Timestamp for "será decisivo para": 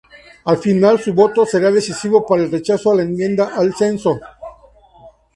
1.45-2.41